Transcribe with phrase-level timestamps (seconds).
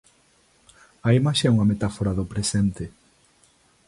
[1.07, 2.85] A imaxe é unha metáfora do presente.